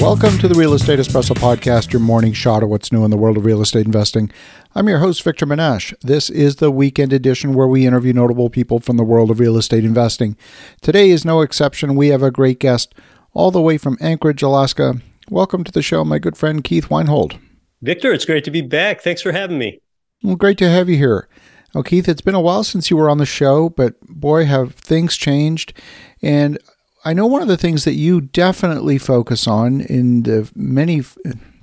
Welcome 0.00 0.38
to 0.38 0.48
the 0.48 0.54
Real 0.56 0.72
Estate 0.72 0.98
Espresso 0.98 1.36
Podcast, 1.36 1.92
your 1.92 2.00
morning 2.00 2.32
shot 2.32 2.62
of 2.62 2.70
what's 2.70 2.90
new 2.90 3.04
in 3.04 3.10
the 3.10 3.18
world 3.18 3.36
of 3.36 3.44
real 3.44 3.60
estate 3.60 3.84
investing. 3.84 4.32
I'm 4.74 4.88
your 4.88 5.00
host, 5.00 5.22
Victor 5.22 5.44
Menasce. 5.44 5.92
This 6.00 6.30
is 6.30 6.56
the 6.56 6.70
weekend 6.70 7.12
edition 7.12 7.52
where 7.52 7.66
we 7.66 7.86
interview 7.86 8.14
notable 8.14 8.48
people 8.48 8.80
from 8.80 8.96
the 8.96 9.04
world 9.04 9.30
of 9.30 9.38
real 9.38 9.58
estate 9.58 9.84
investing. 9.84 10.38
Today 10.80 11.10
is 11.10 11.26
no 11.26 11.42
exception. 11.42 11.96
We 11.96 12.08
have 12.08 12.22
a 12.22 12.30
great 12.30 12.58
guest 12.58 12.94
all 13.34 13.50
the 13.50 13.60
way 13.60 13.76
from 13.76 13.98
Anchorage, 14.00 14.42
Alaska. 14.42 14.94
Welcome 15.28 15.64
to 15.64 15.72
the 15.72 15.82
show, 15.82 16.02
my 16.02 16.18
good 16.18 16.38
friend 16.38 16.64
Keith 16.64 16.88
Weinhold. 16.88 17.38
Victor, 17.82 18.10
it's 18.10 18.24
great 18.24 18.44
to 18.44 18.50
be 18.50 18.62
back. 18.62 19.02
Thanks 19.02 19.20
for 19.20 19.32
having 19.32 19.58
me. 19.58 19.80
Well, 20.22 20.36
great 20.36 20.56
to 20.58 20.70
have 20.70 20.88
you 20.88 20.96
here. 20.96 21.28
Now, 21.74 21.82
Keith, 21.82 22.08
it's 22.08 22.22
been 22.22 22.34
a 22.34 22.40
while 22.40 22.64
since 22.64 22.90
you 22.90 22.96
were 22.96 23.10
on 23.10 23.18
the 23.18 23.26
show, 23.26 23.68
but 23.68 24.00
boy, 24.00 24.46
have 24.46 24.74
things 24.74 25.18
changed. 25.18 25.74
And 26.22 26.58
I 27.04 27.14
know 27.14 27.26
one 27.26 27.42
of 27.42 27.48
the 27.48 27.56
things 27.56 27.84
that 27.84 27.94
you 27.94 28.20
definitely 28.20 28.98
focus 28.98 29.46
on 29.46 29.80
in 29.80 30.24
the 30.24 30.50
many 30.54 31.02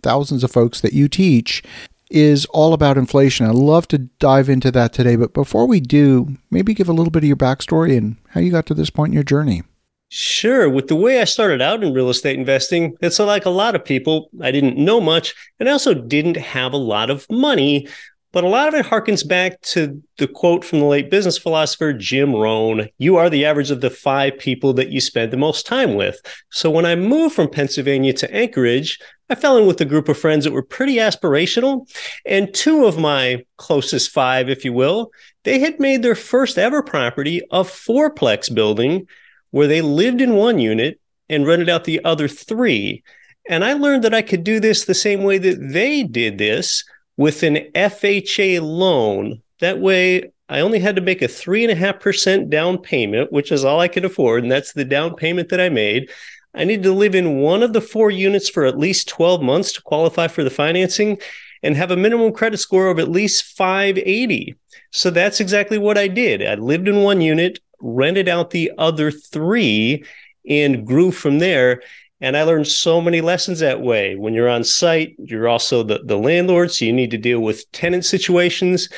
thousands 0.02 0.44
of 0.44 0.52
folks 0.52 0.82
that 0.82 0.94
you 0.94 1.08
teach 1.08 1.63
is 2.10 2.46
all 2.48 2.73
about 2.73 2.98
inflation. 2.98 3.46
I'd 3.46 3.55
love 3.55 3.88
to 3.90 3.98
dive 3.98 4.50
into 4.50 4.72
that 4.72 4.94
today, 4.94 5.16
but 5.16 5.34
before 5.34 5.68
we 5.68 5.80
do, 5.80 6.38
maybe 6.50 6.73
give 6.73 6.90
a 6.90 6.94
little 6.94 7.12
bit 7.12 7.23
of 7.23 7.27
your 7.27 7.36
backstory 7.36 7.98
and 7.98 8.16
how 8.30 8.41
you 8.41 8.52
got 8.52 8.66
to 8.68 8.73
this 8.73 8.90
point 8.90 9.10
in 9.12 9.13
your 9.13 9.23
journey. 9.23 9.63
Sure. 10.10 10.70
With 10.70 10.88
the 10.88 10.96
way 10.96 11.22
I 11.22 11.26
started 11.26 11.62
out 11.62 11.84
in 11.84 11.94
real 11.94 12.10
estate 12.10 12.40
investing, 12.40 12.96
it's 13.02 13.20
like 13.20 13.46
a 13.46 13.49
lot 13.49 13.76
of 13.76 13.84
people, 13.84 14.30
I 14.41 14.52
didn't 14.52 14.77
know 14.77 15.02
much 15.02 15.35
and 15.60 15.68
I 15.68 15.74
also 15.74 15.94
didn't 15.94 16.38
have 16.38 16.72
a 16.72 16.77
lot 16.77 17.10
of 17.10 17.30
money. 17.30 17.88
But 18.38 18.44
a 18.44 18.50
lot 18.50 18.68
of 18.68 18.76
it 18.76 18.86
harkens 18.86 19.27
back 19.27 19.59
to 19.62 20.00
the 20.20 20.27
quote 20.27 20.64
from 20.64 20.77
the 20.77 20.86
late 20.86 21.09
business 21.09 21.40
philosopher 21.40 21.91
Jim 21.91 22.36
Rohn 22.36 22.88
You 23.00 23.16
are 23.16 23.32
the 23.32 23.46
average 23.46 23.72
of 23.72 23.82
the 23.82 23.90
five 23.90 24.38
people 24.38 24.73
that 24.73 24.91
you 24.91 25.02
spend 25.02 25.34
the 25.34 25.38
most 25.38 25.66
time 25.66 25.96
with. 25.96 26.22
So 26.52 26.70
when 26.70 26.86
I 26.86 26.94
moved 26.94 27.34
from 27.34 27.50
Pennsylvania 27.50 28.13
to 28.13 28.32
Anchorage, 28.32 29.00
I 29.27 29.34
fell 29.34 29.58
in 29.58 29.66
with 29.66 29.82
a 29.82 29.86
group 29.86 30.08
of 30.08 30.20
friends 30.20 30.43
that 30.43 30.54
were 30.54 30.62
pretty 30.62 30.98
aspirational. 30.98 31.91
And 32.27 32.54
two 32.54 32.85
of 32.85 32.99
my 32.99 33.43
closest 33.58 34.12
five, 34.12 34.52
if 34.52 34.63
you 34.63 34.71
will, 34.71 35.10
they 35.43 35.58
had 35.58 35.80
made 35.80 36.04
their 36.04 36.13
first 36.13 36.60
ever 36.60 36.84
property 36.84 37.41
a 37.49 37.63
fourplex 37.63 38.54
building 38.54 39.08
where 39.49 39.65
they 39.65 39.82
lived 39.82 40.21
in 40.21 40.35
one 40.35 40.60
unit 40.60 41.02
and 41.27 41.48
rented 41.48 41.70
out 41.70 41.85
the 41.85 42.05
other 42.05 42.27
three. 42.27 43.02
And 43.49 43.65
I 43.65 43.74
learned 43.74 44.04
that 44.04 44.13
I 44.13 44.21
could 44.21 44.43
do 44.43 44.60
this 44.60 44.85
the 44.85 44.93
same 44.93 45.24
way 45.24 45.40
that 45.40 45.58
they 45.60 46.04
did 46.04 46.38
this 46.38 46.84
with 47.18 47.43
an 47.43 47.55
FHA 47.76 48.62
loan. 48.62 49.41
That 49.60 49.79
way, 49.79 50.32
I 50.49 50.62
only 50.62 50.79
had 50.79 50.96
to 50.96 51.01
make 51.01 51.21
a 51.21 51.27
3.5% 51.27 52.49
down 52.49 52.77
payment, 52.77 53.32
which 53.32 53.51
is 53.51 53.65
all 53.65 53.79
I 53.79 53.87
could 53.87 54.05
afford. 54.05 54.43
And 54.43 54.51
that's 54.51 54.74
the 54.74 54.85
down 54.85 55.15
payment 55.15 55.49
that 55.49 55.59
I 55.59 55.70
made. 55.70 56.09
I 56.54 56.63
needed 56.63 56.84
to 56.84 56.93
live 56.93 57.15
in 57.15 57.40
one 57.40 57.63
of 57.63 57.74
the 57.74 57.82
four 57.82 58.09
units 58.09 58.49
for 58.49 58.65
at 58.65 58.79
least 58.79 59.09
12 59.09 59.41
months 59.41 59.74
to 59.74 59.82
qualify 59.82 60.27
for 60.27 60.43
the 60.43 60.49
financing 60.49 61.20
and 61.63 61.76
have 61.76 61.91
a 61.91 61.98
minimum 61.98 62.32
credit 62.32 62.57
score 62.57 62.87
of 62.87 62.99
at 62.99 63.09
least 63.09 63.43
580. 63.57 64.56
So 64.91 65.09
that's 65.09 65.40
exactly 65.40 65.78
what 65.78 65.97
I 65.97 66.07
did. 66.07 66.46
I 66.46 66.56
lived 66.56 66.88
in 66.88 67.03
one 67.03 67.19
unit, 67.19 67.59
rented 67.81 68.29
out 68.29 68.52
the 68.52 68.72
other 68.78 69.12
three, 69.12 70.06
and 70.47 70.88
grew 70.88 71.12
from 71.12 71.40
there. 71.40 71.81
And 72.19 72.35
I 72.35 72.44
learned 72.44 72.68
so 72.68 73.00
many 73.00 73.22
lessons 73.22 73.59
that 73.59 73.81
way. 73.81 74.16
When 74.16 74.34
you're 74.34 74.50
on 74.50 74.63
site, 74.63 75.16
you're 75.19 75.47
also 75.47 75.84
the, 75.84 76.00
the 76.03 76.18
landlord, 76.18 76.72
so 76.72 76.85
you 76.85 76.94
need 76.94 77.12
to 77.12 77.18
deal 77.18 77.40
with 77.40 77.72
tenant 77.72 78.06
situations. 78.06 78.90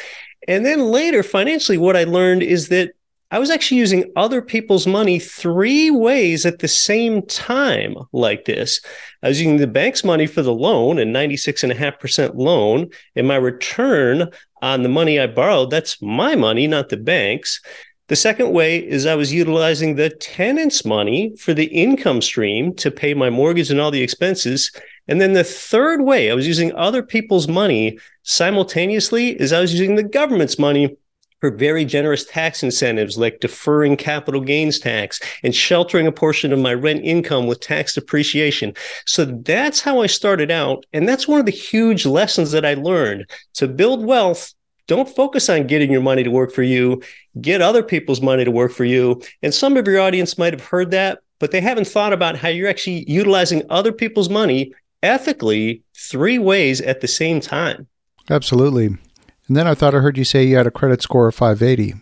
And 0.47 0.65
then 0.65 0.85
later, 0.85 1.21
financially, 1.21 1.77
what 1.77 1.97
I 1.97 2.05
learned 2.05 2.43
is 2.43 2.69
that 2.69 2.91
I 3.31 3.37
was 3.37 3.51
actually 3.51 3.77
using 3.77 4.11
other 4.15 4.41
people's 4.41 4.87
money 4.87 5.19
three 5.19 5.91
ways 5.91 6.47
at 6.47 6.59
the 6.59 6.67
same 6.67 7.21
time, 7.27 7.95
like 8.11 8.45
this. 8.45 8.81
I 9.21 9.27
was 9.27 9.39
using 9.39 9.57
the 9.57 9.67
bank's 9.67 10.03
money 10.03 10.25
for 10.25 10.41
the 10.41 10.53
loan 10.53 10.97
and 10.97 11.13
96.5% 11.15 12.35
loan. 12.35 12.89
And 13.15 13.27
my 13.27 13.35
return 13.35 14.29
on 14.63 14.81
the 14.81 14.89
money 14.89 15.19
I 15.19 15.27
borrowed, 15.27 15.69
that's 15.69 16.01
my 16.01 16.35
money, 16.35 16.65
not 16.65 16.89
the 16.89 16.97
bank's. 16.97 17.61
The 18.09 18.15
second 18.15 18.51
way 18.51 18.77
is 18.79 19.05
I 19.05 19.13
was 19.13 19.31
utilizing 19.31 19.95
the 19.95 20.09
tenant's 20.09 20.83
money 20.83 21.35
for 21.37 21.53
the 21.53 21.65
income 21.65 22.23
stream 22.23 22.73
to 22.77 22.89
pay 22.89 23.13
my 23.13 23.29
mortgage 23.29 23.69
and 23.69 23.79
all 23.79 23.91
the 23.91 24.01
expenses. 24.01 24.71
And 25.07 25.21
then 25.21 25.33
the 25.33 25.43
third 25.43 26.01
way 26.01 26.31
I 26.31 26.33
was 26.33 26.47
using 26.47 26.73
other 26.73 27.03
people's 27.03 27.47
money 27.47 27.99
simultaneously 28.23 29.39
is 29.39 29.53
I 29.53 29.61
was 29.61 29.73
using 29.73 29.95
the 29.95 30.01
government's 30.01 30.57
money 30.57 30.97
for 31.39 31.51
very 31.51 31.85
generous 31.85 32.25
tax 32.25 32.63
incentives 32.63 33.15
like 33.15 33.41
deferring 33.41 33.95
capital 33.95 34.41
gains 34.41 34.79
tax 34.79 35.19
and 35.43 35.53
sheltering 35.53 36.07
a 36.07 36.11
portion 36.11 36.51
of 36.51 36.57
my 36.57 36.73
rent 36.73 37.01
income 37.03 37.45
with 37.45 37.59
tax 37.59 37.93
depreciation. 37.93 38.73
So 39.05 39.25
that's 39.25 39.81
how 39.81 40.01
I 40.01 40.07
started 40.07 40.49
out. 40.49 40.83
And 40.93 41.07
that's 41.07 41.27
one 41.27 41.39
of 41.39 41.45
the 41.45 41.51
huge 41.51 42.07
lessons 42.07 42.51
that 42.53 42.65
I 42.65 42.73
learned 42.73 43.29
to 43.53 43.67
build 43.67 44.03
wealth 44.03 44.53
don't 44.89 45.07
focus 45.07 45.49
on 45.49 45.67
getting 45.67 45.91
your 45.91 46.01
money 46.01 46.23
to 46.23 46.31
work 46.31 46.51
for 46.51 46.63
you. 46.63 47.01
Get 47.39 47.61
other 47.61 47.83
people's 47.83 48.21
money 48.21 48.43
to 48.43 48.51
work 48.51 48.71
for 48.71 48.83
you. 48.83 49.21
And 49.43 49.53
some 49.53 49.77
of 49.77 49.87
your 49.87 50.01
audience 50.01 50.37
might 50.37 50.51
have 50.51 50.65
heard 50.65 50.91
that, 50.91 51.19
but 51.39 51.51
they 51.51 51.61
haven't 51.61 51.87
thought 51.87 52.11
about 52.11 52.35
how 52.35 52.49
you're 52.49 52.67
actually 52.67 53.09
utilizing 53.09 53.61
other 53.69 53.93
people's 53.93 54.29
money 54.29 54.73
ethically 55.03 55.83
three 55.95 56.39
ways 56.39 56.81
at 56.81 57.01
the 57.01 57.07
same 57.07 57.39
time. 57.39 57.87
Absolutely. 58.29 58.87
And 58.87 59.55
then 59.55 59.67
I 59.67 59.75
thought 59.75 59.95
I 59.95 59.99
heard 59.99 60.17
you 60.17 60.25
say 60.25 60.43
you 60.43 60.57
had 60.57 60.67
a 60.67 60.71
credit 60.71 61.01
score 61.01 61.27
of 61.27 61.35
580. 61.35 61.93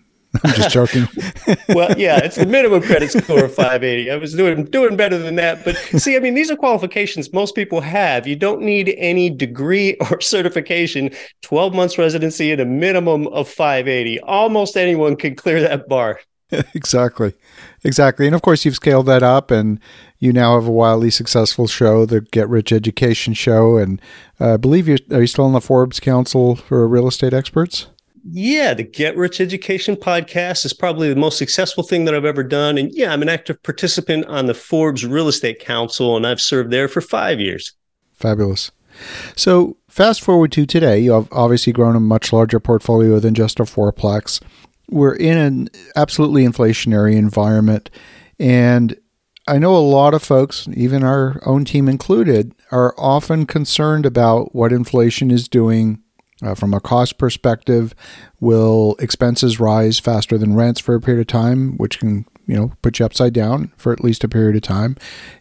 I'm 0.44 0.54
just 0.54 0.70
joking. 0.72 1.08
well, 1.70 1.98
yeah, 1.98 2.18
it's 2.18 2.36
the 2.36 2.46
minimum 2.46 2.82
credit 2.82 3.12
score 3.12 3.46
of 3.46 3.54
580. 3.54 4.12
I 4.12 4.16
was 4.16 4.34
doing 4.34 4.66
doing 4.66 4.96
better 4.96 5.18
than 5.18 5.36
that, 5.36 5.64
but 5.64 5.76
see, 5.78 6.16
I 6.16 6.20
mean, 6.20 6.34
these 6.34 6.52
are 6.52 6.56
qualifications 6.56 7.32
most 7.34 7.56
people 7.56 7.82
have. 7.82 8.28
You 8.28 8.36
don't 8.36 8.62
need 8.62 8.94
any 8.98 9.30
degree 9.30 9.96
or 10.12 10.22
certification. 10.22 11.12
12 11.42 11.74
months 11.74 11.98
residency 11.98 12.52
and 12.52 12.62
a 12.62 12.66
minimum 12.66 13.28
of 13.28 13.48
580. 13.48 14.20
Almost 14.22 14.78
anyone 14.78 15.16
can 15.16 15.36
clear 15.36 15.62
that 15.62 15.88
bar. 15.88 16.20
exactly, 16.74 17.34
exactly, 17.84 18.26
and 18.26 18.34
of 18.34 18.42
course 18.42 18.64
you've 18.64 18.76
scaled 18.76 19.06
that 19.08 19.22
up, 19.22 19.52
and 19.52 19.82
you 20.20 20.32
now 20.32 20.56
have 20.56 20.66
a 20.66 20.72
wildly 20.72 21.10
successful 21.10 21.68
show, 21.68 22.06
the 22.06 22.22
Get 22.22 22.48
Rich 22.48 22.72
Education 22.72 23.34
Show, 23.34 23.78
and 23.78 24.02
uh, 24.40 24.54
I 24.54 24.58
believe 24.58 24.88
you're 24.88 25.00
are 25.12 25.22
you 25.22 25.28
still 25.28 25.44
on 25.44 25.52
the 25.52 25.60
Forbes 25.60 26.00
Council 26.00 26.56
for 26.56 26.88
Real 26.88 27.08
Estate 27.08 27.34
Experts? 27.34 27.88
Yeah, 28.30 28.74
the 28.74 28.84
Get 28.84 29.16
Rich 29.16 29.40
Education 29.40 29.96
podcast 29.96 30.66
is 30.66 30.74
probably 30.74 31.08
the 31.08 31.20
most 31.20 31.38
successful 31.38 31.84
thing 31.84 32.04
that 32.06 32.14
I've 32.14 32.26
ever 32.26 32.44
done. 32.44 32.78
And 32.78 32.94
yeah, 32.94 33.14
I'm 33.14 33.22
an 33.22 33.30
active 33.30 33.64
participant 33.64 34.26
on 34.26 34.48
the 34.48 34.54
Forbes 34.54 35.06
Real 35.06 35.30
Estate 35.30 35.60
Council, 35.60 36.18
and 36.18 36.28
I've 36.28 36.42
served 36.42 36.72
there 36.72 36.90
for 36.90 37.00
five 37.00 37.40
years. 37.40 37.74
Fabulous. 38.14 38.72
So, 39.36 39.78
fast 39.88 40.22
forward 40.22 40.52
to 40.54 40.66
today, 40.66 41.00
you've 41.00 41.32
obviously 41.32 41.72
grown 41.72 41.96
a 41.96 42.02
much 42.02 42.34
larger 42.34 42.60
portfolio 42.60 43.20
than 43.20 43.34
just 43.34 43.62
a 43.62 43.64
fourplex. 43.64 44.42
We're 44.90 45.16
in 45.16 45.38
an 45.38 45.70
absolutely 45.96 46.44
inflationary 46.44 47.16
environment. 47.16 47.90
And 48.40 48.98
I 49.48 49.58
know 49.58 49.76
a 49.76 49.80
lot 49.80 50.14
of 50.14 50.22
folks, 50.22 50.68
even 50.74 51.04
our 51.04 51.42
own 51.46 51.64
team 51.64 51.88
included, 51.88 52.54
are 52.72 52.94
often 52.98 53.46
concerned 53.46 54.06
about 54.06 54.54
what 54.54 54.74
inflation 54.74 55.32
is 55.32 55.48
doing 55.48 56.04
uh, 56.42 56.56
from 56.56 56.74
a 56.74 56.80
cost 56.80 57.18
perspective, 57.18 57.94
will 58.40 58.96
expenses 59.00 59.60
rise 59.60 60.00
faster 60.00 60.38
than 60.38 60.56
rents 60.56 60.80
for 60.80 60.96
a 60.96 61.02
period 61.02 61.22
of 61.22 61.28
time, 61.28 61.78
which 61.78 62.00
can 62.00 62.26
you 62.46 62.56
know 62.56 62.72
put 62.82 63.00
you 63.00 63.06
upside 63.06 63.34
down 63.34 63.72
for 63.78 63.92
at 63.92 64.04
least 64.04 64.24
a 64.24 64.30
period 64.30 64.56
of 64.56 64.62
time, 64.62 64.96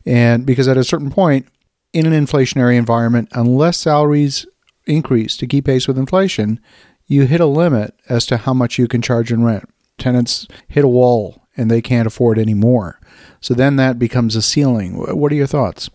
and 0.04 0.46
because 0.46 0.68
at 0.68 0.76
a 0.76 0.84
certain 0.84 1.10
point 1.10 1.46
in 1.92 2.10
an 2.10 2.26
inflationary 2.26 2.76
environment, 2.76 3.28
unless 3.32 3.78
salaries 3.78 4.46
increase 4.86 5.36
to 5.36 5.46
keep 5.46 5.64
pace 5.64 5.88
with 5.88 5.98
inflation, 5.98 6.60
you 7.06 7.26
hit 7.26 7.40
a 7.40 7.46
limit 7.46 7.94
as 8.08 8.26
to 8.26 8.36
how 8.36 8.52
much 8.52 8.78
you 8.78 8.88
can 8.88 9.02
charge 9.02 9.32
in 9.32 9.44
rent. 9.44 9.68
Tenants 9.98 10.46
hit 10.68 10.84
a 10.84 10.88
wall 10.88 11.42
and 11.56 11.70
they 11.70 11.80
can't 11.80 12.06
afford 12.06 12.38
any 12.38 12.54
more. 12.54 13.00
So 13.40 13.54
then 13.54 13.76
that 13.76 13.98
becomes 13.98 14.36
a 14.36 14.42
ceiling. 14.42 14.96
What 14.96 15.32
are 15.32 15.36
your 15.36 15.46
thoughts? 15.46 15.88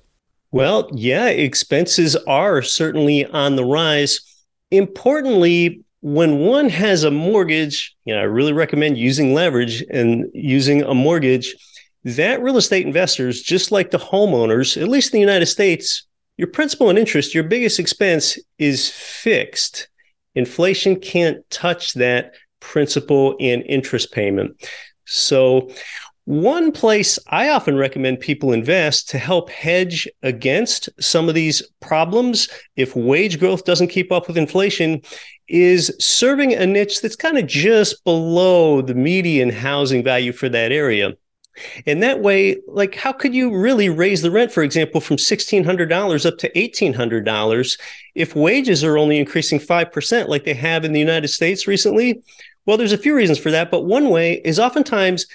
Well, 0.51 0.89
yeah, 0.94 1.27
expenses 1.27 2.15
are 2.27 2.62
certainly 2.62 3.25
on 3.25 3.56
the 3.56 3.65
rise 3.65 4.19
importantly, 4.71 5.83
when 6.01 6.39
one 6.39 6.69
has 6.69 7.03
a 7.03 7.12
mortgage, 7.12 7.95
you 8.06 8.13
know, 8.15 8.19
I 8.19 8.23
really 8.23 8.53
recommend 8.53 8.97
using 8.97 9.33
leverage 9.33 9.83
and 9.91 10.25
using 10.33 10.81
a 10.81 10.94
mortgage. 10.94 11.56
That 12.03 12.41
real 12.41 12.57
estate 12.57 12.88
investors, 12.88 13.44
just 13.44 13.71
like 13.71 13.91
the 13.91 14.00
homeowners, 14.00 14.81
at 14.81 14.88
least 14.88 15.13
in 15.13 15.18
the 15.18 15.21
United 15.21 15.45
States, 15.45 16.07
your 16.38 16.47
principal 16.47 16.89
and 16.89 16.97
interest, 16.97 17.35
your 17.35 17.44
biggest 17.44 17.79
expense 17.79 18.39
is 18.57 18.89
fixed. 18.89 19.88
Inflation 20.33 21.00
can't 21.00 21.47
touch 21.51 21.94
that 21.94 22.33
principal 22.59 23.35
and 23.39 23.62
interest 23.63 24.12
payment. 24.12 24.56
So, 25.06 25.69
one 26.31 26.72
place 26.72 27.19
I 27.28 27.50
often 27.50 27.75
recommend 27.75 28.22
people 28.22 28.54
invest 28.54 29.10
to 29.10 29.18
help 29.18 29.50
hedge 29.50 30.07
against 30.24 30.88
some 30.98 31.28
of 31.28 31.36
these 31.36 31.62
problems, 31.81 32.48
if 32.78 32.95
wage 32.95 33.38
growth 33.38 33.66
doesn't 33.66 33.89
keep 33.89 34.13
up 34.13 34.28
with 34.28 34.38
inflation, 34.38 35.01
is 35.50 35.94
serving 36.00 36.54
a 36.54 36.66
niche 36.66 37.01
that's 37.01 37.18
kind 37.18 37.38
of 37.38 37.48
just 37.48 38.01
below 38.06 38.81
the 38.81 38.95
median 38.95 39.50
housing 39.50 40.06
value 40.06 40.31
for 40.31 40.48
that 40.48 40.72
area. 40.72 41.12
And 41.86 42.01
that 42.01 42.22
way, 42.22 42.62
like, 42.66 42.95
how 42.95 43.12
could 43.12 43.36
you 43.36 43.54
really 43.54 43.89
raise 43.89 44.22
the 44.22 44.31
rent, 44.31 44.54
for 44.54 44.63
example, 44.63 45.01
from 45.01 45.18
$1,600 45.18 46.25
up 46.25 46.38
to 46.38 46.50
$1,800 46.51 47.80
if 48.16 48.38
wages 48.38 48.86
are 48.86 48.98
only 48.98 49.19
increasing 49.19 49.60
5% 49.60 50.30
like 50.30 50.45
they 50.45 50.54
have 50.54 50.86
in 50.86 50.94
the 50.94 51.00
United 51.01 51.27
States 51.27 51.68
recently? 51.68 52.24
Well, 52.66 52.77
there's 52.77 52.94
a 52.94 52.98
few 52.98 53.13
reasons 53.13 53.38
for 53.38 53.51
that. 53.51 53.69
But 53.69 53.81
one 53.81 54.10
way 54.10 54.36
is 54.45 54.60
oftentimes 54.60 55.25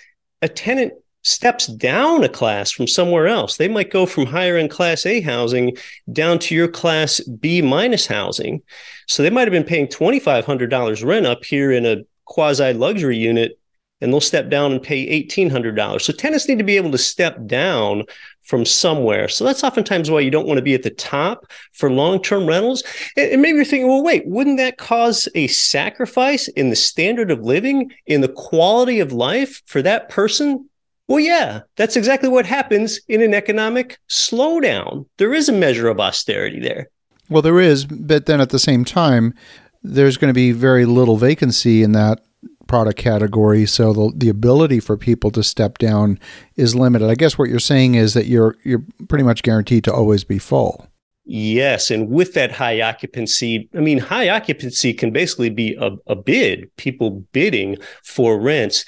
a 0.42 0.48
tenant 0.48 0.92
steps 1.22 1.66
down 1.66 2.22
a 2.22 2.28
class 2.28 2.70
from 2.70 2.86
somewhere 2.86 3.26
else. 3.26 3.56
They 3.56 3.66
might 3.66 3.90
go 3.90 4.06
from 4.06 4.26
higher 4.26 4.56
end 4.56 4.70
class 4.70 5.04
A 5.06 5.20
housing 5.20 5.76
down 6.12 6.38
to 6.40 6.54
your 6.54 6.68
class 6.68 7.18
B 7.20 7.60
minus 7.62 8.06
housing. 8.06 8.62
So 9.08 9.22
they 9.22 9.30
might 9.30 9.48
have 9.48 9.52
been 9.52 9.64
paying 9.64 9.88
$2,500 9.88 11.04
rent 11.04 11.26
up 11.26 11.44
here 11.44 11.72
in 11.72 11.84
a 11.84 12.04
quasi 12.24 12.72
luxury 12.72 13.16
unit 13.16 13.58
and 14.00 14.12
they'll 14.12 14.20
step 14.20 14.48
down 14.50 14.72
and 14.72 14.82
pay 14.82 15.22
$1,800. 15.26 16.02
So 16.02 16.12
tenants 16.12 16.48
need 16.48 16.58
to 16.58 16.64
be 16.64 16.76
able 16.76 16.90
to 16.92 16.98
step 16.98 17.46
down 17.46 18.04
from 18.42 18.64
somewhere. 18.64 19.28
So 19.28 19.44
that's 19.44 19.64
oftentimes 19.64 20.10
why 20.10 20.20
you 20.20 20.30
don't 20.30 20.46
want 20.46 20.58
to 20.58 20.62
be 20.62 20.74
at 20.74 20.82
the 20.82 20.90
top 20.90 21.46
for 21.72 21.90
long 21.90 22.22
term 22.22 22.46
rentals. 22.46 22.84
And 23.16 23.42
maybe 23.42 23.56
you're 23.56 23.64
thinking, 23.64 23.88
well, 23.88 24.04
wait, 24.04 24.26
wouldn't 24.26 24.58
that 24.58 24.78
cause 24.78 25.28
a 25.34 25.46
sacrifice 25.48 26.48
in 26.48 26.70
the 26.70 26.76
standard 26.76 27.30
of 27.30 27.40
living, 27.40 27.92
in 28.06 28.20
the 28.20 28.28
quality 28.28 29.00
of 29.00 29.12
life 29.12 29.62
for 29.66 29.82
that 29.82 30.08
person? 30.08 30.68
Well, 31.08 31.20
yeah, 31.20 31.60
that's 31.76 31.96
exactly 31.96 32.28
what 32.28 32.46
happens 32.46 33.00
in 33.08 33.22
an 33.22 33.32
economic 33.32 33.98
slowdown. 34.08 35.06
There 35.18 35.34
is 35.34 35.48
a 35.48 35.52
measure 35.52 35.88
of 35.88 36.00
austerity 36.00 36.60
there. 36.60 36.90
Well, 37.28 37.42
there 37.42 37.60
is, 37.60 37.84
but 37.84 38.26
then 38.26 38.40
at 38.40 38.50
the 38.50 38.58
same 38.58 38.84
time, 38.84 39.34
there's 39.82 40.16
going 40.16 40.30
to 40.30 40.34
be 40.34 40.52
very 40.52 40.84
little 40.84 41.16
vacancy 41.16 41.82
in 41.82 41.92
that 41.92 42.25
product 42.66 42.98
category, 42.98 43.66
so 43.66 43.92
the, 43.92 44.12
the 44.14 44.28
ability 44.28 44.80
for 44.80 44.96
people 44.96 45.30
to 45.32 45.42
step 45.42 45.78
down 45.78 46.18
is 46.56 46.74
limited. 46.74 47.08
I 47.08 47.14
guess 47.14 47.38
what 47.38 47.48
you're 47.48 47.58
saying 47.58 47.94
is 47.94 48.14
that 48.14 48.26
you're 48.26 48.56
you're 48.64 48.84
pretty 49.08 49.24
much 49.24 49.42
guaranteed 49.42 49.84
to 49.84 49.92
always 49.92 50.24
be 50.24 50.38
full. 50.38 50.88
Yes, 51.28 51.90
and 51.90 52.08
with 52.08 52.34
that 52.34 52.52
high 52.52 52.80
occupancy, 52.80 53.68
I 53.74 53.80
mean, 53.80 53.98
high 53.98 54.28
occupancy 54.28 54.94
can 54.94 55.10
basically 55.10 55.50
be 55.50 55.74
a, 55.80 55.90
a 56.06 56.14
bid, 56.14 56.70
people 56.76 57.24
bidding 57.32 57.78
for 58.04 58.38
rents. 58.38 58.84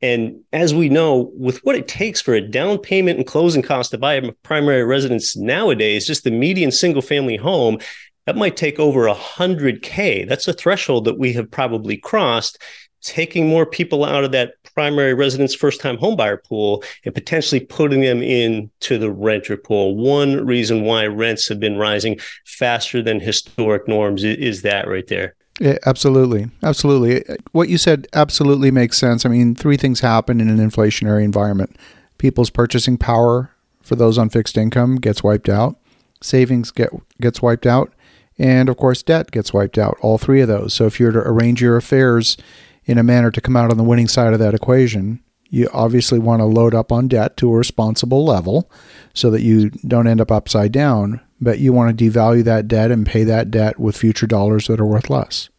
And 0.00 0.40
as 0.52 0.74
we 0.74 0.88
know, 0.88 1.30
with 1.34 1.58
what 1.64 1.76
it 1.76 1.86
takes 1.88 2.20
for 2.20 2.34
a 2.34 2.40
down 2.40 2.78
payment 2.78 3.18
and 3.18 3.26
closing 3.26 3.62
cost 3.62 3.90
to 3.90 3.98
buy 3.98 4.14
a 4.14 4.32
primary 4.42 4.84
residence 4.84 5.36
nowadays, 5.36 6.06
just 6.06 6.24
the 6.24 6.30
median 6.30 6.72
single 6.72 7.02
family 7.02 7.36
home, 7.36 7.78
that 8.26 8.36
might 8.36 8.56
take 8.56 8.78
over 8.78 9.06
a 9.06 9.14
hundred 9.14 9.82
K. 9.82 10.24
That's 10.24 10.48
a 10.48 10.52
threshold 10.52 11.04
that 11.04 11.18
we 11.18 11.32
have 11.34 11.50
probably 11.50 11.96
crossed 11.96 12.60
taking 13.02 13.48
more 13.48 13.66
people 13.66 14.04
out 14.04 14.24
of 14.24 14.32
that 14.32 14.54
primary 14.74 15.12
residence 15.14 15.54
first 15.54 15.80
time 15.80 15.96
homebuyer 15.98 16.42
pool 16.42 16.82
and 17.04 17.14
potentially 17.14 17.60
putting 17.60 18.00
them 18.00 18.22
into 18.22 18.98
the 18.98 19.10
renter 19.10 19.56
pool. 19.56 19.96
One 19.96 20.46
reason 20.46 20.82
why 20.82 21.06
rents 21.06 21.48
have 21.48 21.60
been 21.60 21.76
rising 21.76 22.18
faster 22.44 23.02
than 23.02 23.20
historic 23.20 23.86
norms 23.86 24.24
is 24.24 24.62
that 24.62 24.88
right 24.88 25.06
there. 25.08 25.34
Yeah, 25.60 25.78
absolutely. 25.84 26.50
Absolutely. 26.62 27.22
What 27.52 27.68
you 27.68 27.76
said 27.76 28.08
absolutely 28.14 28.70
makes 28.70 28.96
sense. 28.96 29.26
I 29.26 29.28
mean, 29.28 29.54
three 29.54 29.76
things 29.76 30.00
happen 30.00 30.40
in 30.40 30.48
an 30.48 30.58
inflationary 30.58 31.24
environment 31.24 31.76
people's 32.22 32.50
purchasing 32.50 32.96
power 32.96 33.50
for 33.82 33.96
those 33.96 34.16
on 34.16 34.30
fixed 34.30 34.56
income 34.56 34.94
gets 34.94 35.24
wiped 35.24 35.48
out, 35.48 35.76
savings 36.20 36.70
get 36.70 36.90
gets 37.20 37.42
wiped 37.42 37.66
out, 37.66 37.92
and 38.38 38.68
of 38.68 38.76
course, 38.76 39.02
debt 39.02 39.32
gets 39.32 39.52
wiped 39.52 39.76
out. 39.76 39.96
All 40.00 40.18
three 40.18 40.40
of 40.40 40.46
those. 40.46 40.72
So 40.72 40.86
if 40.86 41.00
you're 41.00 41.10
to 41.10 41.18
arrange 41.18 41.60
your 41.60 41.76
affairs 41.76 42.36
in 42.84 42.98
a 42.98 43.02
manner 43.02 43.30
to 43.30 43.40
come 43.40 43.56
out 43.56 43.70
on 43.70 43.76
the 43.76 43.84
winning 43.84 44.08
side 44.08 44.32
of 44.32 44.38
that 44.38 44.54
equation, 44.54 45.22
you 45.48 45.68
obviously 45.72 46.18
want 46.18 46.40
to 46.40 46.46
load 46.46 46.74
up 46.74 46.90
on 46.90 47.08
debt 47.08 47.36
to 47.36 47.52
a 47.52 47.56
responsible 47.56 48.24
level 48.24 48.70
so 49.12 49.30
that 49.30 49.42
you 49.42 49.70
don't 49.86 50.08
end 50.08 50.20
up 50.20 50.30
upside 50.30 50.72
down, 50.72 51.20
but 51.40 51.58
you 51.58 51.72
want 51.72 51.96
to 51.96 52.10
devalue 52.10 52.42
that 52.44 52.68
debt 52.68 52.90
and 52.90 53.06
pay 53.06 53.22
that 53.24 53.50
debt 53.50 53.78
with 53.78 53.96
future 53.96 54.26
dollars 54.26 54.66
that 54.66 54.80
are 54.80 54.86
worth 54.86 55.10
less. 55.10 55.50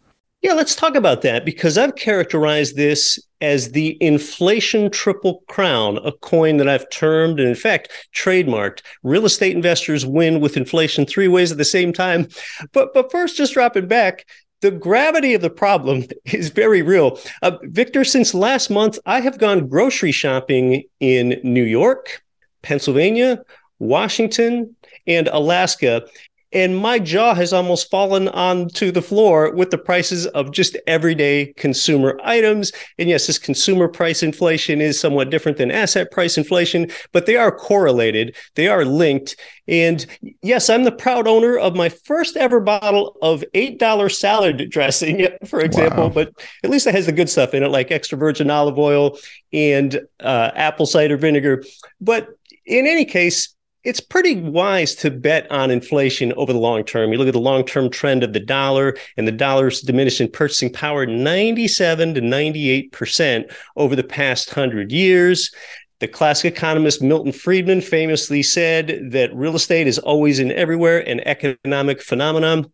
Yeah, 0.42 0.54
let's 0.54 0.76
talk 0.76 0.96
about 0.96 1.22
that 1.22 1.46
because 1.46 1.78
I've 1.78 1.96
characterized 1.96 2.76
this 2.76 3.18
as 3.40 3.72
the 3.72 3.98
inflation 4.02 4.90
triple 4.90 5.42
crown, 5.48 6.00
a 6.04 6.12
coin 6.12 6.58
that 6.58 6.68
I've 6.68 6.90
termed 6.90 7.40
and, 7.40 7.48
in 7.48 7.56
fact, 7.56 7.90
trademarked. 8.14 8.82
Real 9.04 9.26
estate 9.26 9.56
investors 9.56 10.06
win 10.06 10.42
with 10.42 10.58
inflation 10.58 11.06
three 11.06 11.30
ways 11.30 11.52
at 11.52 11.58
the 11.58 11.64
same 11.64 11.94
time. 11.94 12.28
But 12.74 12.94
but 12.94 13.10
first, 13.10 13.38
just 13.38 13.54
dropping 13.54 13.88
back, 13.88 14.26
the 14.64 14.72
gravity 14.72 15.34
of 15.34 15.42
the 15.42 15.50
problem 15.50 16.06
is 16.26 16.50
very 16.50 16.82
real. 16.82 17.20
Uh, 17.42 17.58
Victor, 17.64 18.04
since 18.04 18.34
last 18.34 18.70
month, 18.70 18.98
I 19.06 19.20
have 19.20 19.38
gone 19.38 19.68
grocery 19.68 20.12
shopping 20.12 20.86
in 21.00 21.40
New 21.44 21.64
York, 21.64 22.24
Pennsylvania, 22.64 23.44
Washington, 23.80 24.76
and 25.06 25.28
Alaska 25.28 26.08
and 26.54 26.78
my 26.78 27.00
jaw 27.00 27.34
has 27.34 27.52
almost 27.52 27.90
fallen 27.90 28.28
onto 28.30 28.92
the 28.92 29.02
floor 29.02 29.52
with 29.54 29.72
the 29.72 29.78
prices 29.78 30.28
of 30.28 30.52
just 30.52 30.78
everyday 30.86 31.54
consumer 31.54 32.20
items. 32.24 32.72
And 33.00 33.10
yes, 33.10 33.28
this 33.28 33.40
consumer 33.40 33.88
price 33.88 34.22
inflation 34.22 34.80
is 34.80 35.00
somewhat 35.00 35.32
different 35.32 35.58
than 35.58 35.72
asset 35.72 36.12
price 36.12 36.38
inflation, 36.38 36.92
but 37.12 37.26
they 37.26 37.36
are 37.36 37.52
correlated, 37.52 38.36
they 38.56 38.68
are 38.68 38.86
linked. 38.86 39.36
And 39.68 40.06
yes, 40.42 40.70
I'm 40.70 40.84
the 40.84 40.92
proud 40.92 41.28
owner 41.28 41.58
of 41.58 41.76
my 41.76 41.90
first 41.90 42.38
ever 42.38 42.60
bottle 42.60 43.18
of 43.22 43.44
$8 43.56 44.12
salad 44.12 44.70
dressing, 44.70 45.28
for 45.48 45.60
example, 45.60 46.04
wow. 46.04 46.10
but 46.10 46.34
at 46.64 46.70
least 46.70 46.86
it 46.86 46.94
has 46.94 47.08
the 47.08 47.12
good 47.12 47.30
stuff 47.30 47.54
in 47.54 47.64
it, 47.64 47.70
like 47.70 47.90
extra 47.90 48.18
virgin 48.18 48.52
olive 48.52 48.78
oil 48.78 49.18
and 49.52 50.02
uh, 50.20 50.52
apple 50.54 50.86
cider 50.86 51.18
vinegar. 51.18 51.64
But 52.00 52.30
in 52.66 52.86
any 52.86 53.06
case, 53.06 53.56
it's 53.84 54.00
pretty 54.00 54.42
wise 54.42 54.96
to 54.96 55.12
bet 55.12 55.50
on 55.52 55.70
inflation 55.70 56.32
over 56.34 56.54
the 56.54 56.60
long 56.60 56.84
term. 56.86 57.12
You 57.12 57.18
look 57.18 57.28
at 57.28 57.34
the 57.34 57.40
long 57.40 57.66
term 57.66 57.90
trend 57.90 58.24
of 58.24 58.34
the 58.34 58.40
dollar 58.40 58.96
and 59.18 59.28
the 59.28 59.32
dollar's 59.32 59.82
diminishing 59.82 60.32
purchasing 60.32 60.72
power 60.72 61.06
97 61.06 62.14
to 62.14 62.22
98% 62.22 63.54
over 63.76 63.96
the 63.96 64.04
past 64.04 64.56
100 64.56 64.92
years. 64.92 65.54
The 66.00 66.08
classic 66.08 66.54
economist 66.54 67.02
Milton 67.02 67.32
Friedman 67.32 67.82
famously 67.82 68.44
said 68.44 69.12
that 69.12 69.34
real 69.36 69.56
estate 69.56 69.88
is 69.88 70.00
always 70.00 70.40
and 70.40 70.52
everywhere 70.52 71.00
an 71.00 71.22
economic 71.22 72.02
phenomenon. 72.02 72.72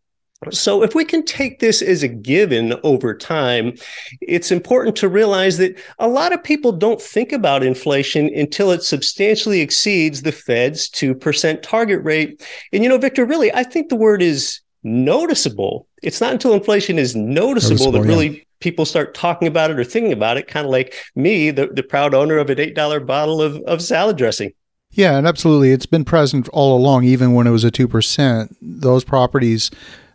So, 0.52 0.84
if 0.84 0.96
we 0.96 1.04
can 1.04 1.26
take 1.26 1.60
this 1.60 1.82
as 1.82 2.02
a 2.02 2.08
given 2.08 2.74
over 2.84 3.14
time, 3.14 3.74
it's 4.22 4.52
important 4.52 4.96
to 4.98 5.10
realize 5.10 5.58
that 5.58 5.78
a 6.00 6.08
lot 6.08 6.32
of 6.32 6.42
people 6.42 6.72
don't 6.72 7.02
think 7.02 7.34
about 7.34 7.62
inflation 7.62 8.34
until 8.34 8.72
it 8.72 8.82
substantially 8.82 9.60
exceeds 9.60 10.22
the 10.22 10.32
Fed's 10.32 10.90
2% 10.92 11.62
target 11.62 12.02
rate. 12.04 12.42
And, 12.72 12.84
you 12.84 12.90
know, 12.90 12.98
Victor, 12.98 13.26
really, 13.26 13.54
I 13.54 13.64
think 13.64 13.90
the 13.90 13.98
word 13.98 14.22
is 14.22 14.62
noticeable. 14.84 15.88
It's 16.02 16.22
not 16.22 16.32
until 16.32 16.54
inflation 16.54 16.98
is 16.98 17.18
noticeable, 17.18 17.92
noticeable 17.92 17.92
that 17.92 18.08
really 18.08 18.30
yeah. 18.30 18.44
people 18.62 18.86
start 18.86 19.14
talking 19.14 19.48
about 19.48 19.72
it 19.72 19.80
or 19.80 19.84
thinking 19.84 20.14
about 20.14 20.38
it, 20.38 20.48
kind 20.48 20.66
of 20.66 20.72
like 20.72 20.94
me, 21.16 21.52
the, 21.52 21.68
the 21.68 21.84
proud 21.84 22.14
owner 22.14 22.38
of 22.38 22.50
an 22.50 22.58
$8 22.60 23.06
bottle 23.06 23.42
of, 23.42 23.58
of 23.64 23.82
salad 23.82 24.16
dressing. 24.16 24.54
Yeah, 24.92 25.18
and 25.18 25.28
absolutely. 25.28 25.72
It's 25.72 25.86
been 25.86 26.06
present 26.06 26.48
all 26.50 26.78
along, 26.78 27.04
even 27.04 27.34
when 27.34 27.46
it 27.46 27.52
was 27.52 27.66
a 27.66 27.72
2%. 27.72 28.56
Those 28.62 29.04
properties 29.04 29.70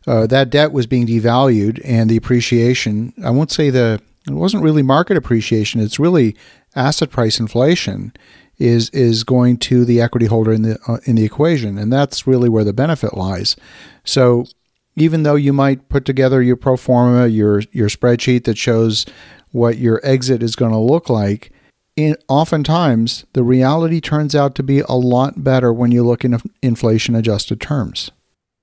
uh, 0.06 0.26
that 0.26 0.50
debt 0.50 0.72
was 0.72 0.86
being 0.86 1.06
devalued 1.06 1.80
and 1.84 2.10
the 2.10 2.16
appreciation, 2.16 3.12
I 3.24 3.30
won't 3.30 3.50
say 3.50 3.70
the, 3.70 4.00
it 4.26 4.32
wasn't 4.32 4.62
really 4.62 4.82
market 4.82 5.16
appreciation, 5.16 5.80
it's 5.80 5.98
really 5.98 6.36
asset 6.74 7.10
price 7.10 7.38
inflation 7.38 8.12
is 8.58 8.88
is 8.90 9.24
going 9.24 9.56
to 9.56 9.84
the 9.84 10.00
equity 10.00 10.26
holder 10.26 10.52
in 10.52 10.62
the 10.62 10.78
uh, 10.86 10.98
in 11.04 11.16
the 11.16 11.24
equation 11.24 11.76
and 11.76 11.92
that's 11.92 12.26
really 12.26 12.48
where 12.48 12.64
the 12.64 12.72
benefit 12.72 13.14
lies. 13.14 13.56
So 14.04 14.46
even 14.96 15.24
though 15.24 15.34
you 15.34 15.52
might 15.52 15.88
put 15.88 16.04
together 16.04 16.40
your 16.42 16.56
pro 16.56 16.76
forma, 16.76 17.26
your 17.26 17.62
your 17.72 17.88
spreadsheet 17.88 18.44
that 18.44 18.58
shows 18.58 19.06
what 19.50 19.78
your 19.78 20.00
exit 20.04 20.42
is 20.42 20.56
going 20.56 20.72
to 20.72 20.78
look 20.78 21.08
like, 21.08 21.52
in, 21.96 22.16
oftentimes 22.28 23.24
the 23.34 23.42
reality 23.42 24.00
turns 24.00 24.34
out 24.34 24.54
to 24.56 24.62
be 24.62 24.80
a 24.80 24.92
lot 24.92 25.44
better 25.44 25.72
when 25.72 25.92
you 25.92 26.04
look 26.04 26.24
in 26.24 26.40
inflation 26.62 27.14
adjusted 27.14 27.60
terms. 27.60 28.10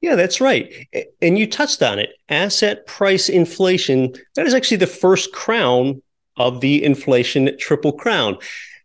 Yeah, 0.02 0.16
that's 0.16 0.42
right. 0.42 0.88
And 1.22 1.38
you 1.38 1.48
touched 1.48 1.82
on 1.84 2.00
it. 2.00 2.10
Asset 2.28 2.88
price 2.88 3.30
inflation, 3.30 4.14
that 4.36 4.48
is 4.48 4.54
actually 4.54 4.78
the 4.78 4.88
first 4.88 5.32
crown 5.32 6.02
of 6.38 6.60
the 6.62 6.84
inflation 6.84 7.56
triple 7.60 7.94
crown. 7.94 8.38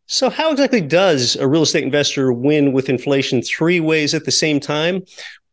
So, 0.07 0.31
how 0.31 0.53
exactly 0.53 0.83
does 0.83 1.35
a 1.37 1.49
real 1.49 1.63
estate 1.63 1.83
investor 1.83 2.33
win 2.33 2.73
with 2.73 2.89
inflation 2.89 3.43
three 3.43 3.81
ways 3.81 4.15
at 4.15 4.25
the 4.25 4.31
same 4.31 4.61
time? 4.61 5.03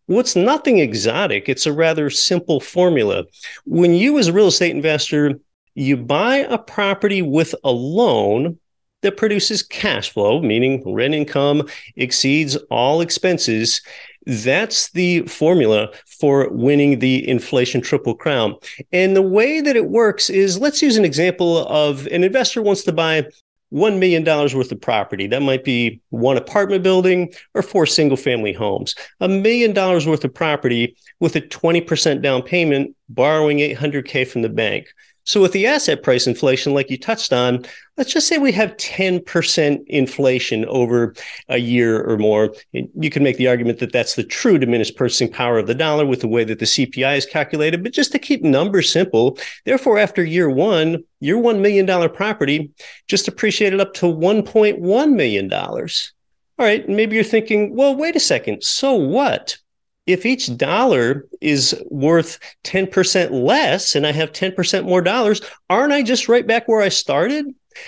Well, 0.08 0.20
it's 0.20 0.36
nothing 0.36 0.80
exotic. 0.80 1.48
It's 1.48 1.66
a 1.66 1.74
rather 1.74 2.10
simple 2.10 2.60
formula. 2.60 3.24
When 3.66 3.94
you, 3.94 4.20
as 4.20 4.28
a 4.28 4.34
real 4.34 4.48
estate 4.48 4.76
investor, 4.76 5.40
you 5.76 5.98
buy 5.98 6.38
a 6.38 6.58
property 6.58 7.22
with 7.22 7.56
a 7.64 7.72
loan 7.72 8.60
that 9.02 9.18
produces 9.18 9.64
cash 9.64 10.10
flow, 10.10 10.42
meaning 10.42 10.84
rent 10.86 11.14
income 11.14 11.68
exceeds 11.96 12.56
all 12.70 13.02
expenses, 13.02 13.82
that's 14.26 14.92
the 14.92 15.22
formula 15.22 15.90
for 16.20 16.50
winning 16.50 17.00
the 17.00 17.28
inflation 17.28 17.82
triple 17.82 18.16
crown. 18.16 18.56
And 18.92 19.16
the 19.16 19.22
way 19.22 19.62
that 19.62 19.76
it 19.76 19.90
works 19.90 20.30
is 20.30 20.60
let's 20.60 20.82
use 20.82 20.98
an 20.98 21.06
example 21.06 21.68
of 21.68 22.08
an 22.08 22.24
investor 22.24 22.62
wants 22.62 22.84
to 22.84 22.94
buy 22.94 23.26
$1 23.74 23.98
million 23.98 24.24
worth 24.24 24.72
of 24.72 24.82
property. 24.82 25.26
That 25.28 25.42
might 25.42 25.64
be 25.64 26.00
one 26.10 26.38
apartment 26.38 26.84
building 26.84 27.34
or 27.56 27.64
four 27.64 27.86
single 27.86 28.18
family 28.18 28.54
homes. 28.54 28.94
A 29.20 29.28
million 29.28 29.74
dollars 29.74 30.06
worth 30.06 30.24
of 30.24 30.34
property 30.34 30.96
with 31.20 31.36
a 31.36 31.42
20% 31.42 32.22
down 32.22 32.44
payment, 32.44 32.96
borrowing 33.10 33.58
800K 33.58 34.28
from 34.28 34.44
the 34.44 34.50
bank. 34.50 34.94
So, 35.26 35.42
with 35.42 35.54
the 35.54 35.66
asset 35.66 36.04
price 36.04 36.28
inflation, 36.28 36.74
like 36.74 36.90
you 36.90 36.98
touched 36.98 37.32
on, 37.32 37.66
let's 37.98 38.12
just 38.12 38.28
say 38.28 38.38
we 38.38 38.52
have 38.52 38.76
10% 38.76 39.84
inflation 39.88 40.66
over 40.66 41.14
a 41.48 41.60
year 41.60 42.04
or 42.04 42.18
more. 42.18 42.54
You 42.72 43.10
can 43.10 43.24
make 43.24 43.38
the 43.38 43.48
argument 43.48 43.80
that 43.80 43.94
that's 43.94 44.16
the 44.16 44.24
true 44.24 44.58
diminished 44.58 44.98
purchasing 44.98 45.32
power 45.32 45.58
of 45.58 45.68
the 45.68 45.76
dollar 45.76 46.06
with 46.06 46.20
the 46.20 46.28
way 46.28 46.44
that 46.44 46.60
the 46.60 46.66
CPI 46.66 47.18
is 47.18 47.26
calculated. 47.26 47.84
But 47.84 47.94
just 47.94 48.12
to 48.12 48.20
keep 48.20 48.44
numbers 48.44 48.92
simple, 48.92 49.38
therefore, 49.66 49.98
after 49.98 50.26
year 50.26 50.50
one, 50.50 51.04
your 51.22 51.42
$1 51.42 51.62
million 51.62 51.88
property 52.10 52.72
just 53.08 53.30
appreciated 53.30 53.80
up 53.80 53.94
to 53.94 54.08
$1.1 54.08 55.14
million. 55.14 55.54
All 55.54 56.66
right, 56.66 56.88
maybe 56.90 57.16
you're 57.16 57.24
thinking, 57.24 57.76
well, 57.76 57.96
wait 57.96 58.18
a 58.18 58.20
second. 58.20 58.64
So 58.64 58.94
what? 58.94 59.58
If 60.06 60.26
each 60.26 60.56
dollar 60.58 61.26
is 61.42 61.82
worth 61.90 62.40
10% 62.64 63.32
less 63.32 63.96
and 63.96 64.06
I 64.06 64.12
have 64.12 64.32
10% 64.32 64.84
more 64.84 65.02
dollars, 65.02 65.42
aren't 65.70 65.94
I 65.94 66.04
just 66.04 66.28
right 66.28 66.46
back 66.46 66.68
where 66.68 66.82
I 66.82 66.90
started? 66.90 67.46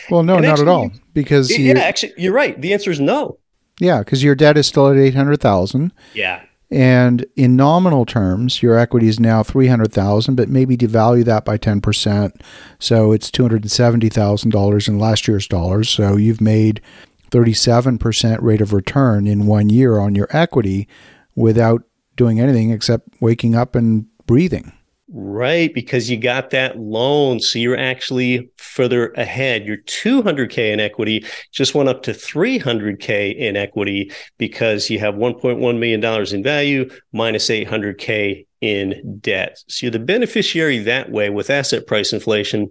Well, 0.09 0.23
no, 0.23 0.35
and 0.35 0.43
not 0.43 0.53
actually, 0.53 0.67
at 0.67 0.71
all. 0.71 0.91
Because 1.13 1.57
yeah, 1.57 1.77
actually, 1.79 2.13
you're 2.17 2.33
right. 2.33 2.59
The 2.59 2.73
answer 2.73 2.91
is 2.91 2.99
no. 2.99 3.37
Yeah, 3.79 3.99
because 3.99 4.23
your 4.23 4.35
debt 4.35 4.57
is 4.57 4.67
still 4.67 4.87
at 4.89 4.97
800,000. 4.97 5.91
Yeah. 6.13 6.41
And 6.71 7.25
in 7.35 7.55
nominal 7.55 8.05
terms, 8.05 8.63
your 8.63 8.77
equity 8.77 9.07
is 9.07 9.19
now 9.19 9.43
300,000, 9.43 10.35
but 10.35 10.49
maybe 10.49 10.75
devalue 10.75 11.23
that 11.25 11.45
by 11.45 11.57
10%. 11.57 12.31
So 12.79 13.11
it's 13.11 13.29
$270,000 13.29 14.87
in 14.87 14.99
last 14.99 15.27
year's 15.27 15.47
dollars. 15.47 15.89
So 15.89 16.15
you've 16.15 16.41
made 16.41 16.81
37% 17.29 18.41
rate 18.41 18.61
of 18.61 18.73
return 18.73 19.27
in 19.27 19.45
one 19.45 19.69
year 19.69 19.99
on 19.99 20.15
your 20.15 20.27
equity 20.31 20.87
without 21.35 21.83
doing 22.15 22.39
anything 22.39 22.71
except 22.71 23.07
waking 23.19 23.55
up 23.55 23.75
and 23.75 24.05
breathing. 24.25 24.71
Right, 25.07 25.71
because 25.73 26.09
you 26.09 26.17
got 26.17 26.49
that 26.49 26.79
loan. 26.79 27.39
So 27.39 27.59
you're 27.59 27.77
actually 27.77 28.49
further 28.57 29.09
ahead. 29.11 29.65
Your 29.65 29.77
200K 29.77 30.73
in 30.73 30.79
equity 30.79 31.23
just 31.51 31.75
went 31.75 31.89
up 31.89 32.01
to 32.03 32.11
300K 32.11 33.35
in 33.35 33.55
equity 33.55 34.11
because 34.39 34.89
you 34.89 34.97
have 34.99 35.13
$1.1 35.13 35.79
million 35.79 36.33
in 36.33 36.43
value 36.43 36.89
minus 37.13 37.49
800K 37.49 38.47
in 38.61 39.19
debt. 39.21 39.59
So 39.67 39.85
you're 39.85 39.91
the 39.91 39.99
beneficiary 39.99 40.79
that 40.79 41.11
way 41.11 41.29
with 41.29 41.51
asset 41.51 41.85
price 41.85 42.11
inflation. 42.11 42.69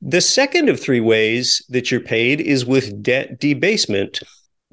The 0.00 0.22
second 0.22 0.70
of 0.70 0.80
three 0.80 1.00
ways 1.00 1.64
that 1.68 1.90
you're 1.90 2.00
paid 2.00 2.40
is 2.40 2.64
with 2.64 3.02
debt 3.02 3.38
debasement 3.40 4.22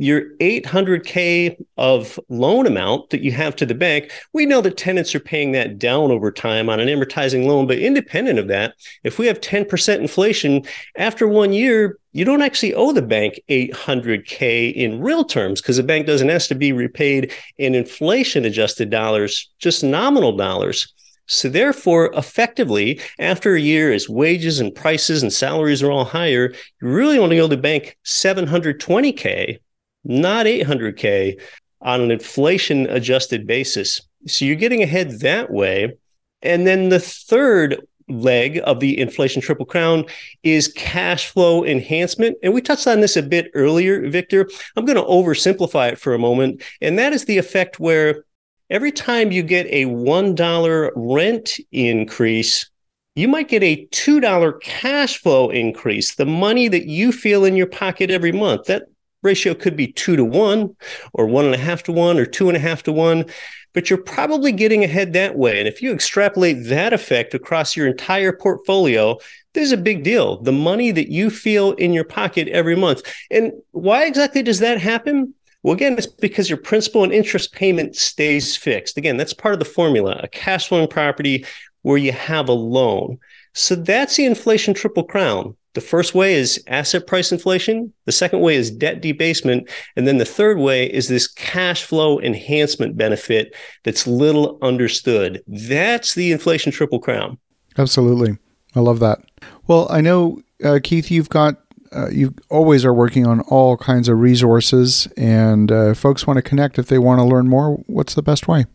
your 0.02 0.36
800K 0.40 1.64
of 1.78 2.20
loan 2.28 2.66
amount 2.66 3.12
that 3.12 3.22
you 3.22 3.32
have 3.34 3.56
to 3.58 3.68
the 3.68 3.76
bank, 3.76 4.12
we 4.34 4.48
know 4.48 4.60
that 4.62 4.76
tenants 4.76 5.14
are 5.14 5.20
paying 5.20 5.52
that 5.52 5.78
down 5.78 6.10
over 6.10 6.32
time 6.32 6.70
on 6.70 6.80
an 6.80 6.88
amortizing 6.88 7.46
loan. 7.46 7.68
But 7.68 7.78
independent 7.78 8.40
of 8.40 8.48
that, 8.48 8.74
if 9.04 9.20
we 9.20 9.28
have 9.28 9.40
10% 9.40 10.00
inflation 10.00 10.64
after 10.98 11.28
one 11.28 11.54
year, 11.54 12.00
you 12.14 12.26
don't 12.26 12.42
actually 12.42 12.74
owe 12.74 12.92
the 12.92 13.04
bank 13.04 13.40
800K 13.48 14.74
in 14.74 15.02
real 15.02 15.24
terms 15.24 15.62
because 15.62 15.78
the 15.78 15.84
bank 15.84 16.08
doesn't 16.08 16.32
ask 16.32 16.48
to 16.50 16.56
be 16.56 16.74
repaid 16.74 17.32
in 17.60 17.76
inflation 17.76 18.44
adjusted 18.44 18.90
dollars, 18.90 19.52
just 19.60 19.84
nominal 19.84 20.36
dollars. 20.36 20.92
So 21.28 21.48
therefore, 21.48 22.12
effectively, 22.16 23.00
after 23.20 23.54
a 23.54 23.62
year, 23.62 23.94
as 23.94 24.10
wages 24.10 24.60
and 24.60 24.74
prices 24.74 25.22
and 25.22 25.32
salaries 25.32 25.84
are 25.84 25.92
all 25.92 26.06
higher, 26.06 26.54
you 26.82 26.88
really 26.88 27.20
only 27.20 27.40
owe 27.40 27.46
the 27.46 27.56
bank 27.56 27.98
720K 28.04 29.60
not 30.04 30.46
800K 30.46 31.40
on 31.82 32.02
an 32.02 32.12
inflation 32.12 32.88
adjusted 32.90 33.48
basis. 33.48 34.02
So 34.28 34.46
you're 34.46 34.56
getting 34.56 34.84
ahead 34.84 35.20
that 35.22 35.52
way. 35.52 35.98
And 36.42 36.66
then 36.66 36.90
the 36.90 37.00
third 37.00 37.86
leg 38.08 38.60
of 38.66 38.80
the 38.80 39.00
inflation 39.00 39.42
triple 39.42 39.66
crown 39.66 40.06
is 40.44 40.68
cash 40.74 41.28
flow 41.28 41.64
enhancement. 41.64 42.38
And 42.44 42.54
we 42.54 42.62
touched 42.62 42.88
on 42.88 43.00
this 43.00 43.16
a 43.16 43.24
bit 43.24 43.50
earlier, 43.54 44.10
Victor. 44.10 44.50
I'm 44.76 44.86
going 44.86 44.98
to 44.98 45.04
oversimplify 45.04 45.92
it 45.92 46.00
for 46.00 46.14
a 46.14 46.20
moment. 46.20 46.62
And 46.82 47.00
that 47.00 47.14
is 47.14 47.26
the 47.26 47.38
effect 47.38 47.80
where 47.80 48.26
every 48.70 48.92
time 48.92 49.32
you 49.32 49.44
get 49.44 49.68
a 49.68 49.86
$1 49.86 50.92
rent 50.96 51.58
increase, 51.72 52.70
you 53.16 53.28
might 53.28 53.50
get 53.50 53.64
a 53.64 53.88
$2 53.88 54.62
cash 54.62 55.18
flow 55.18 55.50
increase, 55.50 56.16
the 56.16 56.26
money 56.26 56.68
that 56.68 56.88
you 56.88 57.12
feel 57.12 57.46
in 57.46 57.56
your 57.56 57.68
pocket 57.68 58.10
every 58.10 58.32
month. 58.32 58.68
That 58.68 58.84
ratio 59.22 59.54
could 59.54 59.76
be 59.76 59.92
two 59.92 60.16
to 60.16 60.26
one 60.26 60.76
or 61.14 61.28
one 61.28 61.46
and 61.46 61.56
a 61.56 61.60
half 61.60 61.84
to 61.84 61.92
one 61.92 62.18
or 62.18 62.26
two 62.26 62.48
and 62.50 62.58
a 62.58 62.60
half 62.60 62.84
to 62.84 62.92
one, 62.92 63.26
but 63.74 63.90
you're 63.90 64.02
probably 64.02 64.52
getting 64.52 64.84
ahead 64.84 65.14
that 65.14 65.38
way. 65.38 65.60
And 65.60 65.68
if 65.68 65.82
you 65.82 65.94
extrapolate 65.94 66.66
that 66.66 66.94
effect 66.94 67.34
across 67.34 67.76
your 67.76 67.88
entire 67.88 68.34
portfolio, 68.34 69.18
this 69.54 69.64
is 69.64 69.72
a 69.72 69.78
big 69.78 70.04
deal. 70.04 70.42
The 70.42 70.52
money 70.52 70.92
that 70.92 71.12
you 71.12 71.30
feel 71.30 71.74
in 71.74 71.94
your 71.94 72.04
pocket 72.04 72.48
every 72.50 72.76
month. 72.76 73.04
And 73.30 73.52
why 73.72 74.06
exactly 74.06 74.44
does 74.44 74.60
that 74.60 74.80
happen? 74.80 75.34
Well, 75.64 75.74
again, 75.74 75.96
it's 75.98 76.08
because 76.08 76.50
your 76.50 76.58
principal 76.58 77.04
and 77.04 77.14
interest 77.14 77.54
payment 77.54 77.96
stays 77.96 78.58
fixed. 78.58 78.98
Again, 78.98 79.18
that's 79.18 79.34
part 79.34 79.54
of 79.54 79.60
the 79.60 79.66
formula, 79.66 80.20
a 80.24 80.28
cash 80.28 80.68
flowing 80.68 80.88
property 80.88 81.46
where 81.84 81.98
you 81.98 82.12
have 82.12 82.50
a 82.50 82.54
loan. 82.54 83.20
So 83.54 83.76
that's 83.76 84.16
the 84.16 84.26
inflation 84.26 84.74
triple 84.74 85.04
crown. 85.04 85.56
The 85.74 85.82
first 85.82 86.14
way 86.14 86.34
is 86.34 86.62
asset 86.68 87.08
price 87.08 87.32
inflation. 87.32 87.94
The 88.06 88.12
second 88.12 88.42
way 88.42 88.56
is 88.56 88.72
debt 88.72 89.02
debasement. 89.02 89.70
And 89.96 90.06
then 90.06 90.18
the 90.18 90.26
third 90.26 90.58
way 90.58 90.92
is 90.92 91.08
this 91.08 91.28
cash 91.28 91.84
flow 91.84 92.20
enhancement 92.20 92.98
benefit 92.98 93.56
that's 93.84 94.06
little 94.06 94.60
understood. 94.62 95.42
That's 95.48 96.14
the 96.14 96.32
inflation 96.32 96.72
triple 96.72 97.00
crown. 97.00 97.38
Absolutely. 97.78 98.38
I 98.76 98.82
love 98.82 99.00
that. 99.00 99.20
Well, 99.68 99.88
I 99.90 100.02
know, 100.02 100.42
uh, 100.64 100.80
Keith, 100.84 101.10
you've 101.10 101.30
got 101.30 101.56
uh, 101.94 102.10
you 102.10 102.34
always 102.50 102.86
are 102.86 102.94
working 102.94 103.28
on 103.28 103.42
all 103.42 103.76
kinds 103.76 104.08
of 104.08 104.18
resources, 104.18 105.08
and 105.18 105.72
uh, 105.72 105.94
folks 105.94 106.26
want 106.26 106.38
to 106.38 106.42
connect 106.42 106.80
if 106.80 106.88
they 106.88 106.98
want 106.98 107.20
to 107.20 107.26
learn 107.26 107.50
more. 107.50 107.74
What's 107.88 108.14
the 108.14 108.22
best 108.22 108.48
way? 108.48 108.66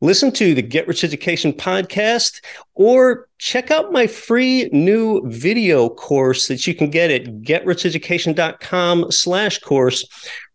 Listen 0.00 0.32
to 0.32 0.54
the 0.54 0.62
Get 0.62 0.88
Rich 0.88 1.04
Education 1.04 1.52
podcast 1.52 2.42
or 2.74 3.28
check 3.38 3.70
out 3.70 3.92
my 3.92 4.06
free 4.06 4.68
new 4.72 5.22
video 5.26 5.88
course 5.88 6.48
that 6.48 6.66
you 6.66 6.74
can 6.74 6.90
get 6.90 7.10
at 7.10 7.24
getricheducation.com 7.42 9.10
slash 9.10 9.58
course. 9.58 10.06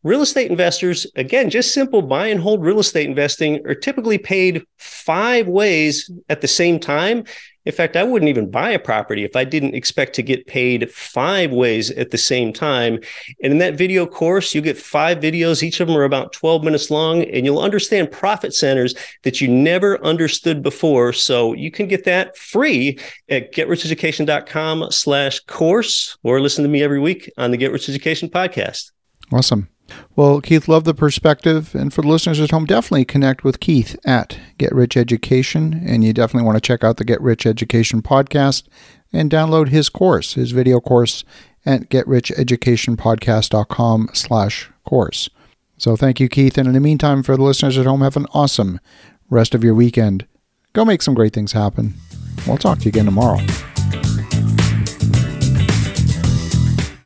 Real 0.03 0.21
estate 0.21 0.51
investors, 0.51 1.07
again, 1.15 1.49
just 1.49 1.73
simple 1.73 2.01
buy 2.01 2.27
and 2.27 2.39
hold 2.39 2.61
real 2.61 2.79
estate 2.79 3.07
investing 3.07 3.65
are 3.65 3.73
typically 3.73 4.17
paid 4.17 4.63
five 4.77 5.47
ways 5.47 6.11
at 6.29 6.41
the 6.41 6.47
same 6.47 6.79
time 6.79 7.23
in 7.65 7.73
fact, 7.73 7.95
I 7.95 8.03
wouldn't 8.03 8.29
even 8.29 8.49
buy 8.49 8.69
a 8.69 8.79
property 8.79 9.23
if 9.23 9.35
I 9.35 9.43
didn't 9.43 9.75
expect 9.75 10.13
to 10.15 10.23
get 10.23 10.45
paid 10.45 10.91
five 10.91 11.51
ways 11.51 11.91
at 11.91 12.11
the 12.11 12.17
same 12.17 12.53
time. 12.53 12.99
And 13.41 13.51
in 13.51 13.57
that 13.57 13.75
video 13.75 14.05
course, 14.05 14.53
you 14.53 14.61
get 14.61 14.77
five 14.77 15.19
videos. 15.19 15.63
Each 15.63 15.79
of 15.79 15.87
them 15.87 15.97
are 15.97 16.03
about 16.03 16.31
12 16.33 16.63
minutes 16.63 16.91
long, 16.91 17.23
and 17.23 17.45
you'll 17.45 17.59
understand 17.59 18.11
profit 18.11 18.53
centers 18.53 18.93
that 19.23 19.41
you 19.41 19.47
never 19.47 20.03
understood 20.03 20.61
before. 20.61 21.11
So 21.13 21.53
you 21.53 21.71
can 21.71 21.87
get 21.87 22.03
that 22.05 22.37
free 22.37 22.99
at 23.29 23.51
getricheducation.com 23.53 24.91
slash 24.91 25.39
course 25.41 26.17
or 26.23 26.39
listen 26.39 26.63
to 26.63 26.69
me 26.69 26.83
every 26.83 26.99
week 26.99 27.31
on 27.37 27.51
the 27.51 27.57
Get 27.57 27.71
Rich 27.71 27.89
Education 27.89 28.29
podcast. 28.29 28.91
Awesome. 29.31 29.67
Well, 30.15 30.41
Keith, 30.41 30.67
love 30.67 30.83
the 30.83 30.93
perspective. 30.93 31.75
And 31.75 31.93
for 31.93 32.01
the 32.01 32.07
listeners 32.07 32.39
at 32.39 32.51
home, 32.51 32.65
definitely 32.65 33.05
connect 33.05 33.43
with 33.43 33.59
Keith 33.59 33.95
at 34.05 34.37
Get 34.57 34.73
Rich 34.73 34.97
Education. 34.97 35.83
And 35.85 36.03
you 36.03 36.13
definitely 36.13 36.45
want 36.45 36.57
to 36.57 36.61
check 36.61 36.83
out 36.83 36.97
the 36.97 37.05
Get 37.05 37.21
Rich 37.21 37.45
Education 37.45 38.01
podcast 38.01 38.63
and 39.13 39.31
download 39.31 39.69
his 39.69 39.89
course, 39.89 40.33
his 40.33 40.51
video 40.51 40.79
course 40.79 41.23
at 41.65 41.89
getricheducationpodcast.com 41.89 44.09
slash 44.13 44.71
course. 44.85 45.29
So 45.77 45.95
thank 45.95 46.19
you, 46.19 46.29
Keith. 46.29 46.57
And 46.57 46.67
in 46.67 46.73
the 46.73 46.79
meantime, 46.79 47.23
for 47.23 47.35
the 47.35 47.43
listeners 47.43 47.77
at 47.77 47.85
home, 47.85 48.01
have 48.01 48.17
an 48.17 48.27
awesome 48.33 48.79
rest 49.29 49.55
of 49.55 49.63
your 49.63 49.73
weekend. 49.73 50.25
Go 50.73 50.85
make 50.85 51.01
some 51.01 51.13
great 51.13 51.33
things 51.33 51.53
happen. 51.53 51.95
We'll 52.47 52.57
talk 52.57 52.79
to 52.79 52.85
you 52.85 52.89
again 52.89 53.05
tomorrow. 53.05 53.39